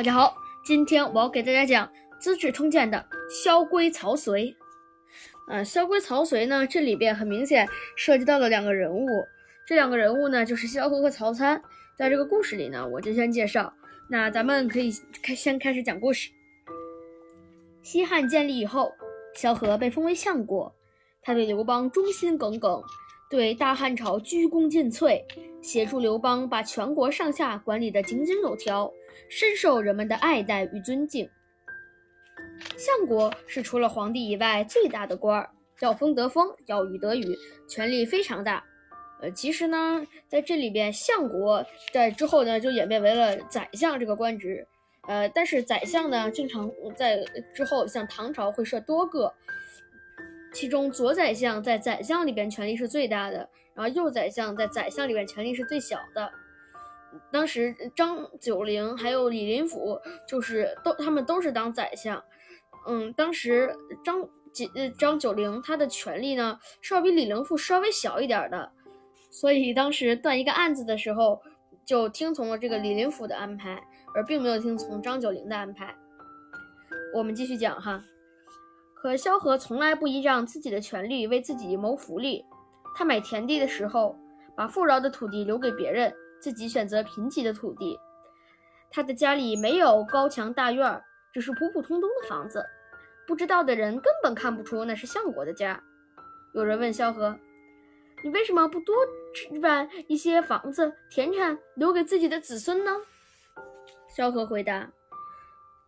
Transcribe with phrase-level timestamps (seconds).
[0.00, 0.34] 大家好，
[0.64, 1.86] 今天我要给大家讲
[2.18, 4.56] 《资治通鉴》的萧规曹随。
[5.46, 9.06] 呃，萧规曹随呢，这里边很明显涉及到了两个人物，
[9.66, 11.62] 这两个人物呢就是萧何和曹参。
[11.98, 13.70] 在这个故事里呢，我就先介绍。
[14.08, 14.90] 那咱们可以
[15.22, 16.30] 开先开始讲故事。
[17.82, 18.90] 西汉建立以后，
[19.34, 20.74] 萧何被封为相国，
[21.20, 22.82] 他对刘邦忠心耿耿，
[23.30, 25.22] 对大汉朝鞠躬尽瘁，
[25.62, 28.92] 协助刘邦把全国上下管理得井井有条。
[29.28, 31.30] 深受人们的爱戴与尊敬。
[32.76, 37.38] 相国是除了皇帝以外最大的官儿，要风得风，要雨得雨，
[37.68, 38.64] 权力非常大。
[39.22, 44.66] 呃，其实呢，在这里边，相国在之后呢就演变为了宰相这个官职。
[45.06, 47.24] 呃，但是宰相呢，经常在
[47.54, 49.32] 之后像唐朝会设多个，
[50.52, 56.30] 其中左宰相在宰相里边权力是最大的，然后右宰相在宰相里边权力是最小的。
[57.32, 62.22] 当时张九龄还有李林甫，就是都他们都是当宰相。
[62.86, 68.70] 嗯，当时张几张九龄他的权力呢，是要比李林甫稍微小一点的，
[69.30, 71.40] 所以当时断一个案子的时候，
[71.84, 73.82] 就听从了这个李林甫的安排，
[74.14, 75.94] 而并没有听从张九龄的安排。
[77.12, 78.02] 我们继续讲哈，
[79.00, 82.44] 可萧何从来不依仗自己的权力为自己谋福利，
[82.94, 84.14] 他买田地的时候，
[84.56, 86.12] 把富饶的土地留给别人。
[86.40, 88.00] 自己选择贫瘠的土地，
[88.90, 91.02] 他的家里没有高墙大院，
[91.34, 92.64] 只是普普通通的房子。
[93.26, 95.78] 不知道的人根本看不出那是相国的家。
[96.54, 97.38] 有人问萧何
[98.24, 98.96] ：“你为什么不多
[99.34, 102.90] 置办一些房子、田产，留给自己的子孙呢？”
[104.16, 104.90] 萧何回答：“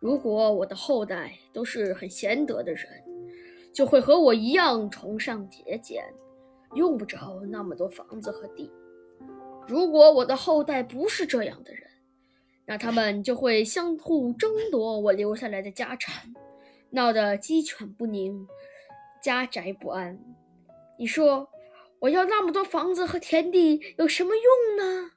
[0.03, 2.85] 如果我的后代都是很贤德的人，
[3.71, 6.03] 就会和我一样崇尚节俭，
[6.75, 8.69] 用不着那么多房子和地。”
[9.65, 11.89] 如果我的后代不是这样的人，
[12.65, 16.33] 那他们就会相互争夺我留下来的家产，
[16.89, 18.45] 闹得鸡犬不宁，
[19.23, 20.19] 家宅不安。
[20.99, 21.47] 你说
[21.99, 25.11] 我要那么多房子和田地有什么用呢？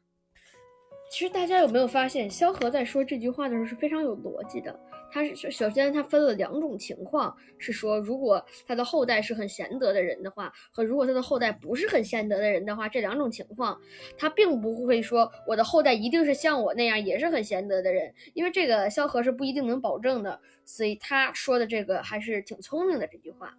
[1.08, 4.78] 其实大家有没有发现，萧何在说这句话的时候是非常有逻辑的。
[5.08, 13.80] 他是首先，他分了两种情况，是说如果他的后代是很贤德的人的话，和如果他的后代不是很贤德的人的话，这两种情况，
[14.18, 23.56] 他并不会说我的后代一定是像我那样也是很贤德的人，因为这个萧何是不一定能保证的，所以他说的这个还是挺聪明的这句话。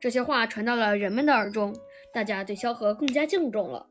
[0.00, 1.74] 这些话传到了人们的耳中，
[2.14, 3.84] 大家对萧何更加敬重了。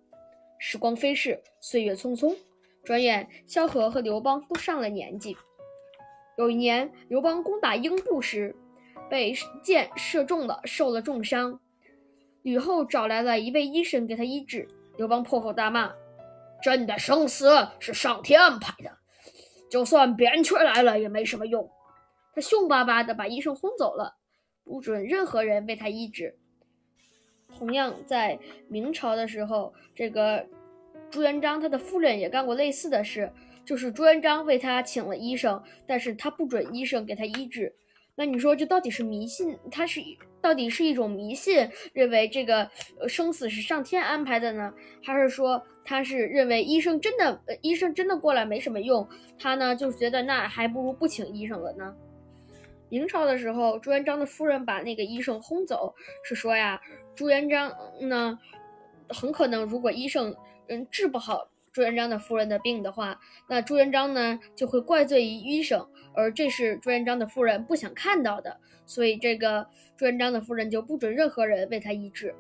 [0.60, 2.36] 时光飞逝，岁月匆匆，
[2.84, 5.36] 转眼萧何和刘邦都上了年纪。
[6.38, 8.56] 有一年，刘邦攻打英布时，
[9.10, 11.60] 被箭射中了，受了重伤。
[12.44, 14.68] 吕后找来了一位医生给他医治。
[14.98, 15.94] 刘邦破口大骂
[16.64, 18.98] ：“朕的生死是上天安排的，
[19.70, 21.70] 就算扁鹊来了也没什么用。”
[22.34, 24.16] 他凶巴巴地把医生轰走了，
[24.64, 26.38] 不准任何人为他医治。
[27.58, 28.38] 同样，在
[28.68, 30.46] 明朝的时候，这个
[31.10, 33.32] 朱元璋他的夫人也干过类似的事。
[33.66, 37.74] 就是朱元璋为他请了医生，但是他不准医生给他医治。
[38.16, 39.58] 那你说这到底是迷信？
[39.70, 40.00] 他是
[40.40, 42.70] 到底是一种迷信，认为这个
[43.10, 49.06] 生死是上天安排的呢，还是说他是认为医生真的医生真的过来没什么用？
[49.38, 51.94] 他呢就觉得那还不如不请医生了呢。
[52.90, 55.94] 明朝的时候，朱元璋的夫人把那个医生轰走，
[56.24, 56.80] 是说呀，
[57.16, 57.72] 朱元璋
[58.02, 58.38] 呢
[59.10, 60.36] 很可能如果医生
[60.68, 61.50] 嗯治不好。
[61.74, 72.34] 朱元璋的夫人的病的话，那朱元璋呢就会怪罪于医生，而这是朱元璋的夫人不想看到的，所以这个朱元璋的夫人就不准任何人为他医治。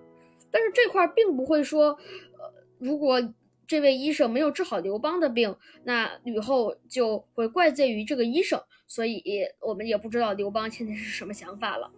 [0.50, 3.22] 但是这块并不会说，呃，如果
[3.68, 8.64] 这位医生没有治好刘邦的病，那吕后就会怪罪于这个医生。
[8.88, 9.22] 所以
[9.60, 11.92] 我们也不知道刘邦现在是什么想法了。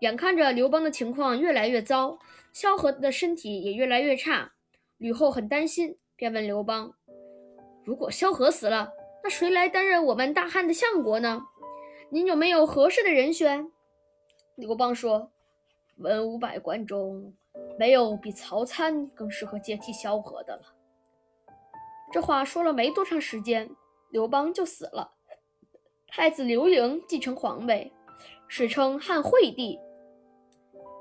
[0.00, 2.18] 眼看着刘邦的情况越来越糟，
[2.52, 4.52] 萧何的身体也越来越差。
[4.98, 6.94] 吕后很担心，便问刘邦
[7.84, 8.90] ：“如果萧何死了，
[9.22, 11.46] 那谁来担任我们大汉的相国呢？
[12.10, 13.70] 您有没有合适的人选？”
[14.56, 15.30] 刘邦说
[15.96, 17.34] ：“文武百官中，
[17.78, 20.62] 没有比曹参更适合接替萧何的了。”
[22.12, 23.70] 这话说了没多长时间，
[24.10, 25.12] 刘邦就死了。
[26.06, 27.92] 太子刘盈继承皇位，
[28.48, 29.78] 史称汉惠帝。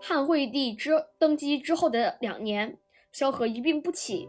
[0.01, 2.77] 汉惠帝之登基之后的两年。
[3.11, 4.27] 萧何一病不起，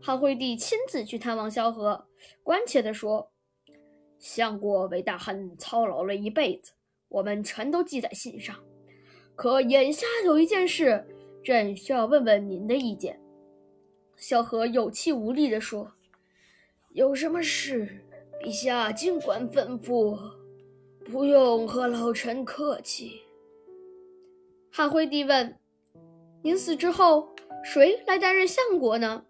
[0.00, 2.06] 汉惠帝亲自去探望萧何，
[2.42, 3.30] 关切地说
[4.18, 6.72] ：“相国为大汉操劳了一辈子，
[7.08, 8.56] 我们全都记在心上。
[9.36, 11.04] 可眼下有一件事，
[11.42, 13.20] 朕需要问问您的意见。”
[14.16, 15.92] 萧何有气无力地说
[16.94, 18.04] ：“有什么事，
[18.40, 20.16] 陛下尽管吩咐，
[21.04, 23.20] 不用和老臣客气。
[24.70, 25.58] 汉惠帝问
[26.42, 27.34] ：“您死之后，
[27.64, 29.24] 谁来担任相国呢？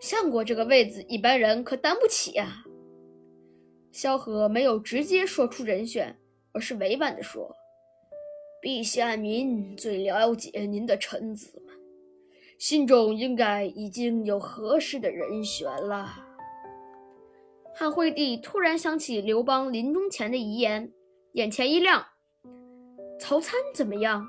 [0.00, 2.64] 相国这个位子，一般人可担不起啊。”
[3.92, 6.18] 萧何没有直接说出人选，
[6.52, 7.54] 而是委婉地说
[8.62, 11.74] ：“陛下，您最了解您的臣子们，
[12.56, 16.28] 心中应该已经有合适的人选了。”
[17.74, 20.92] 汉惠帝突然想起刘邦临终前的遗言，
[21.32, 22.06] 眼前一亮
[23.18, 24.28] ：“曹参怎么样？”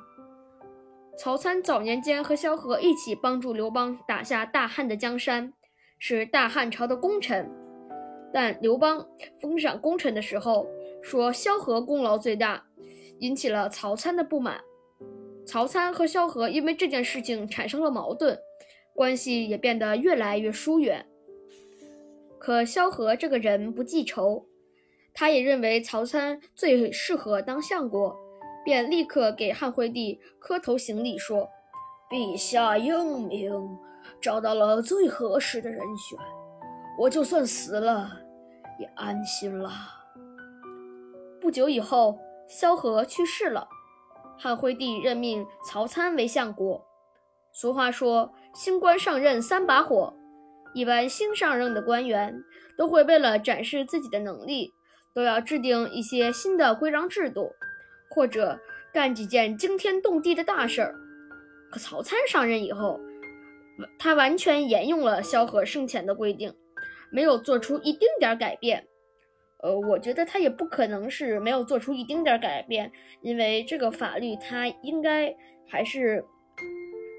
[1.15, 5.53] 曹参早年间和萧何一起帮助刘邦打下大汉的江山，
[5.99, 7.47] 是大汉朝的功臣。
[8.33, 9.07] 但刘邦
[9.39, 10.65] 封赏功臣的时候，
[11.03, 12.65] 说萧何功劳最大，
[13.23, 14.59] 引起了曹参的不满。
[15.45, 18.37] 曹参和萧何因为这件事情产生了矛盾，
[18.93, 21.05] 关系也变得越来越疏远。
[22.37, 24.45] 可萧何这个人不记仇，
[25.13, 28.15] 他也认为曹参最适合当相国。
[28.65, 31.49] 便立刻给汉惠帝磕头行礼，说
[32.09, 33.51] ：“陛下英明，
[34.21, 36.17] 找到了最合适的人选，
[36.97, 38.09] 我就算死了
[38.79, 39.69] 也安心了。”
[41.43, 42.17] 不久以后，
[42.47, 43.67] 萧何去世了，
[44.37, 46.85] 汉惠帝任命曹参为相国。
[47.51, 50.13] 俗话说：“新官上任三把火。”
[50.73, 52.43] 一般新上任的官员
[52.77, 54.73] 都会为了展示自己的能力，
[55.13, 57.51] 都要制定一些新的规章制度。
[58.09, 58.59] 或者
[58.93, 60.95] 干几件惊天动地的大事儿，
[61.71, 62.99] 可曹参上任以后，
[63.97, 66.53] 他完全沿用了萧何生前的规定，
[67.11, 68.87] 没有做出一丁点儿改变。
[69.63, 75.33] 呃，我觉得他也不可能是没有做出一丁点儿改变，因为这个法律他应该
[75.65, 76.23] 还是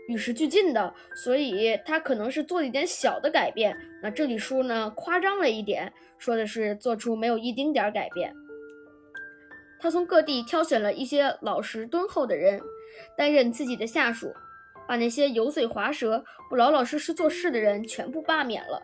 [0.09, 3.75] 与时俱进的，所以他可能是做了一点小的改变。
[4.03, 8.31] 那这里书呢夸张了一点，说的是做出没有一丁点儿改变。
[9.81, 12.61] 他从各地挑选了一些老实敦厚的人，
[13.17, 14.31] 担任自己的下属，
[14.87, 18.83] 把那些油嘴滑舌、不老老实实做事的人全部罢免了。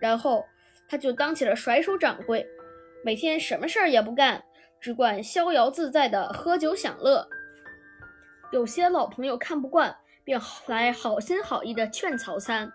[0.00, 0.44] 然后
[0.88, 2.46] 他就当起了甩手掌柜，
[3.04, 4.42] 每天什么事儿也不干，
[4.80, 7.26] 只管逍遥自在的喝酒享乐。
[8.50, 12.70] 有些老朋友看不惯，便来好心好意的劝曹参，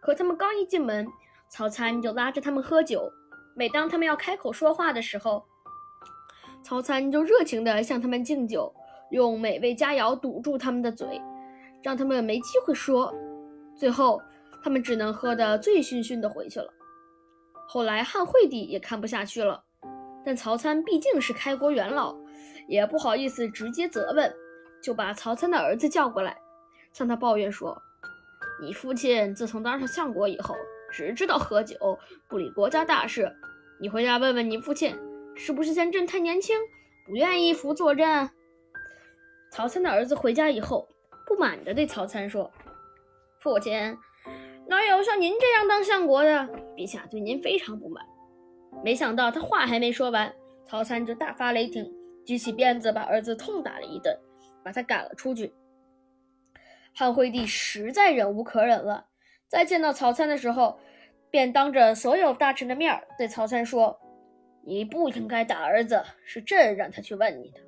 [0.00, 1.06] 可他们刚一进门，
[1.48, 3.10] 曹参就拉着他们喝酒。
[3.54, 5.44] 每当他们要开口说话的时候，
[6.62, 8.74] 曹参就热情地向他们敬酒，
[9.10, 11.20] 用美味佳肴堵住他们的嘴，
[11.82, 13.14] 让他们没机会说。
[13.76, 14.20] 最后，
[14.62, 16.72] 他们只能喝得醉醺醺的回去了。
[17.74, 19.64] 后来，汉惠帝也看不下去了，
[20.22, 22.14] 但曹参毕竟是开国元老，
[22.68, 24.30] 也不好意思直接责问，
[24.82, 26.36] 就把曹参的儿子叫过来，
[26.92, 27.80] 向他抱怨说
[28.60, 30.54] ：“你父亲自从当上相国以后，
[30.90, 31.98] 只知道喝酒，
[32.28, 33.34] 不理国家大事。
[33.80, 34.94] 你回家问问你父亲。”
[35.34, 36.54] 是不是嫌朕太年轻，
[37.06, 38.28] 不愿意辅佐朕？
[39.50, 40.86] 曹参的儿子回家以后，
[41.26, 42.52] 不满地对曹参说
[43.40, 43.96] ：“父亲，
[44.72, 46.30] 哪有像您这样当相国的？
[46.74, 48.02] 陛下对您非常不满。”
[48.82, 50.34] 没想到他话还没说完，
[50.64, 51.86] 曹参就大发雷霆，
[52.24, 54.18] 举起鞭子把儿子痛打了一顿，
[54.64, 55.52] 把他赶了出去。
[56.94, 59.04] 汉惠帝实在忍无可忍了，
[59.46, 60.80] 再见到曹参的时候，
[61.30, 64.00] 便当着所有大臣的面对曹参说。
[64.64, 67.60] 你不应该打儿子，是朕让他去问你的。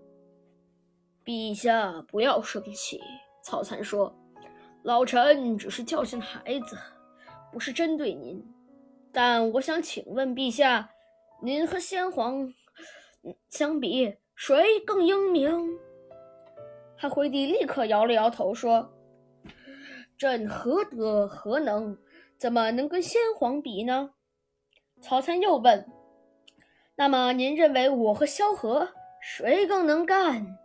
[1.25, 3.01] 陛下不要生气，
[3.43, 4.15] 曹参说
[4.85, 6.79] ：“老臣只是教训孩子，
[7.55, 8.45] 不是针对您。
[9.13, 10.91] 但我想请问陛下，
[11.41, 12.53] 您和先皇
[13.49, 15.79] 相比，谁更英明？”
[16.99, 18.93] 汉惠帝立刻摇了摇头说
[20.19, 21.97] ：“朕何德何能，
[22.37, 24.11] 怎么能跟先皇比呢？”
[25.01, 25.87] 曹参又问。
[26.97, 28.89] 那么您认为我和萧何
[29.21, 30.59] 谁更能干？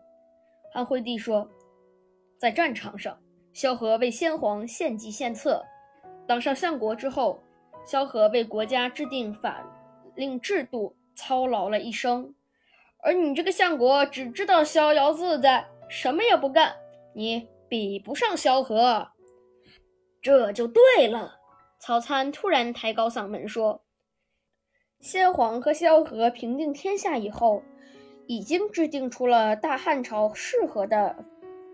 [0.73, 1.47] 汉惠帝说，
[2.37, 3.19] 在战场上，
[3.53, 5.61] 萧何为先皇献计献策；
[6.29, 7.41] 当上相国之后，
[7.83, 9.65] 萧何为国家制定法
[10.13, 12.35] 令制度，操劳了一生。
[13.01, 16.75] 而你这个相国只知道逍遥自在，什么也不干，
[17.15, 19.07] 你比不上萧何。
[20.21, 21.39] 这就对了。
[21.79, 23.81] 曹参突然抬高嗓门说。
[24.99, 27.63] 先皇和萧何平定天下以后，
[28.27, 31.25] 已经制定出了大汉朝适合的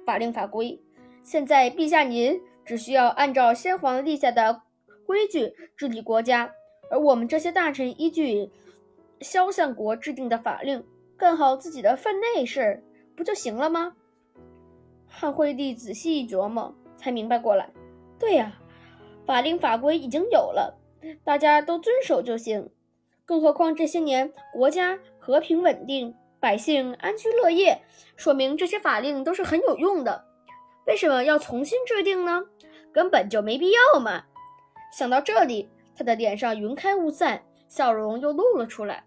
[0.05, 0.81] 法令法规。
[1.21, 4.61] 现在陛下您只需要按照先皇立下的
[5.05, 6.51] 规矩治理国家，
[6.89, 8.49] 而我们这些大臣依据
[9.21, 10.83] 萧相国制定的法令
[11.17, 12.83] 干好自己的分内事儿，
[13.15, 13.95] 不就行了吗？
[15.07, 17.69] 汉惠帝仔细一琢磨，才明白过来。
[18.19, 18.51] 对呀，
[19.25, 20.77] 法令法规已经有了，
[21.23, 22.69] 大家都遵守就行。
[23.25, 27.79] 更何况这些年国家和平稳定，百姓安居乐业，
[28.15, 30.25] 说明这些法令都是很有用的。
[30.87, 32.43] 为什么要重新制定呢？
[32.93, 34.23] 根本就没必要嘛！
[34.93, 39.05] 想到这里，他的脸上云开雾散，笑容又露了出来。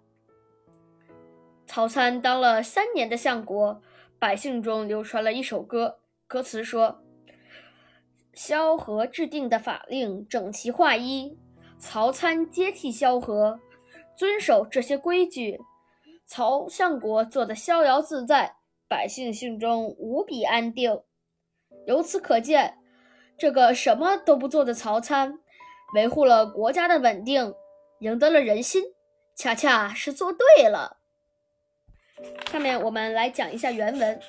[1.66, 3.80] 曹参当了三年的相国，
[4.18, 7.00] 百姓中流传了一首歌，歌词说
[8.34, 11.38] ：“萧何制定的法令整齐划一，
[11.78, 13.60] 曹参接替萧何，
[14.16, 15.58] 遵守这些规矩，
[16.26, 18.56] 曹相国做得逍遥自在，
[18.88, 21.00] 百姓心中无比安定。”
[21.88, 22.78] 由此可见。
[23.38, 25.38] 这个什么都不做的曹参，
[25.94, 27.54] 维护了国家的稳定，
[28.00, 28.82] 赢得了人心，
[29.34, 30.98] 恰恰是做对了。
[32.50, 34.20] 下面我们来讲一下原文：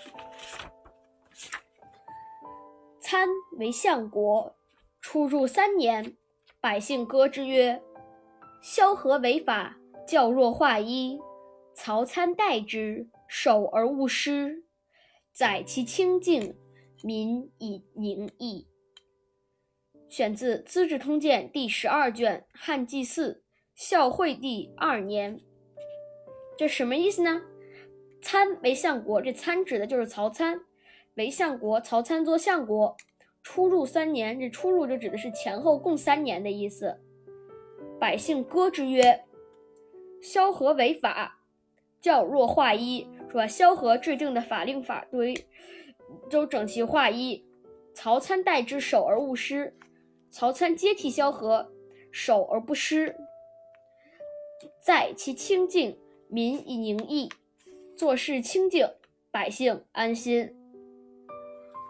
[3.01, 4.56] 参为相国，
[5.01, 6.16] 出入三年，
[6.62, 7.82] 百姓歌之曰
[8.63, 9.75] ：“萧何违法，
[10.08, 11.20] 教若化一，
[11.74, 14.63] 曹参代之，守而勿失，
[15.34, 16.56] 载其清净，
[17.03, 18.68] 民以宁易。”
[20.10, 23.44] 选自《资治通鉴》第十二卷汉纪四
[23.75, 25.39] 孝惠帝二年。
[26.58, 27.41] 这什么意思呢？
[28.22, 30.60] 参为相国，这参指的就是曹参。
[31.15, 32.98] 为相国，曹参做相国，
[33.44, 37.00] 出入三年，这出入就指的是前后共三年的意思。
[38.00, 39.24] 百姓歌之曰
[40.22, 41.39] ：“萧何违法，
[42.01, 45.36] 教若化一。”说萧何制定的法令法规
[46.30, 47.46] 都整齐划一，
[47.94, 49.75] 曹参代之，守而勿失。
[50.32, 51.72] 曹参接替萧何，
[52.12, 53.16] 守而不失，
[54.80, 55.98] 在其清净，
[56.28, 57.30] 民以宁毅。
[57.98, 58.88] 做事清净，
[59.32, 60.56] 百姓安心。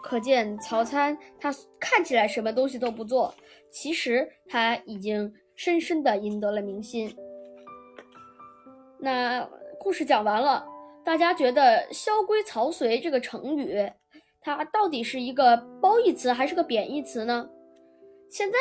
[0.02, 3.34] 可见曹参他看起来什么东西都不做，
[3.70, 7.14] 其实他已经深深的赢得了民心。
[8.98, 9.46] 那
[9.78, 10.66] 故事讲完了，
[11.04, 13.92] 大家觉得“萧规曹随”这个成语，
[14.40, 17.48] 它到底是一个褒义词还是个贬义词呢？
[18.28, 18.58] 现在，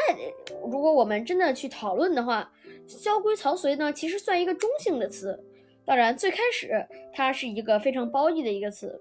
[0.63, 2.51] 如果我们真的去讨论的话
[2.87, 5.39] ，“萧规曹随”呢，其实算一个中性的词。
[5.85, 8.99] 当然，最开始它是一个非常褒义的一个词。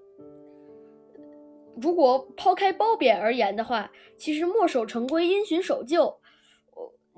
[1.81, 6.15] 如果抛开褒贬而言的话，其实“墨守成规，因循守旧”，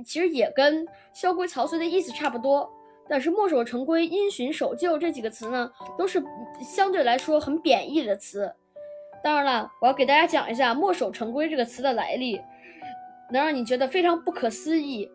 [0.06, 2.72] 其实也跟“萧规曹随”的意思差不多。
[3.10, 6.24] 但是“墨守成规，因循守旧”这几个词呢，都是
[6.64, 8.50] 相对来说很贬义的词。
[9.24, 12.42] 当然了，我要给大家讲一下“墨守成规”这个词的来历。
[13.34, 15.10] 能让你觉得非常不可思议，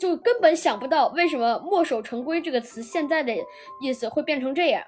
[0.00, 3.34] 就根本想不到为什么“墨守成规”这个词现在的
[3.82, 4.82] 意思会变成这样。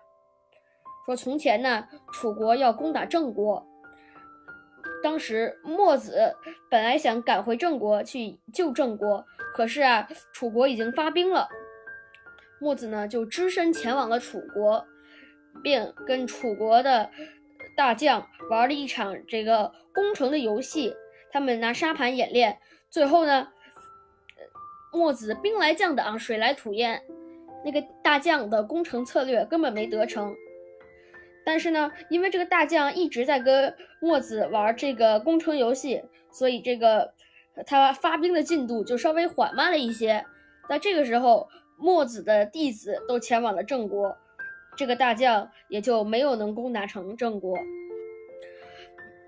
[1.04, 3.66] 说从前呢，楚国要攻打郑国，
[5.02, 6.34] 当时墨子
[6.70, 9.22] 本来想赶回郑国去救郑国，
[9.54, 11.46] 可是啊，楚国已经发兵了，
[12.60, 14.82] 墨子呢就只身前往了楚国，
[15.62, 17.10] 并跟楚国的
[17.80, 20.94] 大将玩了一场这个攻城的游戏。
[21.32, 22.58] 他们拿沙盘演练，
[22.90, 23.48] 最后呢，
[24.92, 27.02] 墨子兵来将挡，水来土掩，
[27.64, 30.36] 那个大将的攻城策略根本没得逞。
[31.42, 37.14] 但是呢，因为这个大将一直在跟墨子玩这个攻城游戏，所以这个
[37.64, 40.22] 他发兵的进度就稍微缓慢了一些。
[40.68, 44.14] 在这个时候，墨子的弟子都前往了郑国，
[44.80, 47.54] 这个大将也就没有能攻打成郑国。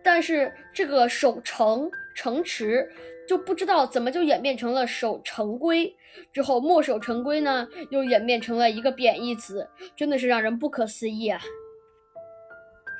[0.02, 2.90] 但是这个守城城池
[3.28, 5.94] 就不知道怎么就演变成了守城规，
[6.32, 11.38] 之后墨守成规呢又演变成了一个贬义词，真的是让人不可思议啊！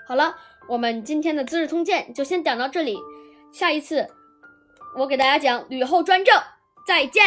[0.07, 0.37] 好了，
[0.69, 2.99] 我们今天的《资治通鉴》就先讲到这里，
[3.51, 4.07] 下一次
[4.99, 6.39] 我给大家讲吕后专政，
[6.87, 7.25] 再见。